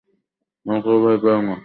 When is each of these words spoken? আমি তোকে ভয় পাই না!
আমি 0.65 0.79
তোকে 0.83 0.97
ভয় 1.03 1.17
পাই 1.23 1.39
না! 1.47 1.55